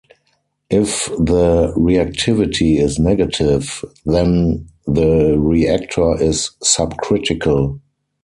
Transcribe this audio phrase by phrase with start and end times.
[0.71, 7.79] If the reactivity is negative- then the reactor is subcritical.